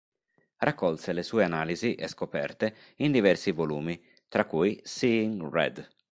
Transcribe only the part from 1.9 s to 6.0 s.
e scoperte in diversi volumi, tra cui "Seeing Red.